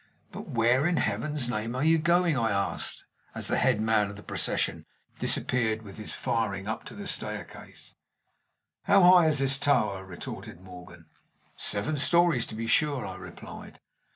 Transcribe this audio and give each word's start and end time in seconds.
"But 0.31 0.47
where, 0.49 0.87
in 0.87 0.97
Heaven's 0.97 1.47
name, 1.47 1.75
are 1.75 1.83
you 1.83 1.99
going?" 1.99 2.35
I 2.35 2.49
asked, 2.49 3.03
as 3.35 3.47
the 3.47 3.59
head 3.59 3.79
man 3.79 4.09
of 4.09 4.15
the 4.15 4.23
procession 4.23 4.87
disappeared 5.19 5.83
with 5.83 5.97
his 5.97 6.11
firing 6.11 6.67
up 6.67 6.83
the 6.85 7.05
staircase. 7.05 7.93
"How 8.85 9.03
high 9.03 9.27
is 9.27 9.37
this 9.37 9.59
tower?" 9.59 10.03
retorted 10.03 10.59
Morgan. 10.59 11.05
"Seven 11.55 11.97
stories, 11.97 12.47
to 12.47 12.55
be 12.55 12.65
sure," 12.65 13.05
I 13.05 13.13
replied. 13.15 13.79